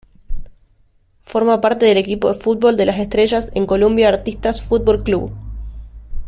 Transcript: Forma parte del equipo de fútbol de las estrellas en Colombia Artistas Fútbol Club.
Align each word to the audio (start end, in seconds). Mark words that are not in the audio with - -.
Forma 1.21 1.61
parte 1.61 1.85
del 1.85 1.99
equipo 1.99 2.29
de 2.29 2.33
fútbol 2.33 2.75
de 2.75 2.87
las 2.87 2.97
estrellas 2.97 3.51
en 3.53 3.67
Colombia 3.67 4.09
Artistas 4.09 4.63
Fútbol 4.63 5.03
Club. 5.03 5.31